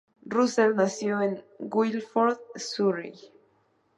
[0.25, 3.13] Russell nació en Guildford, Surrey.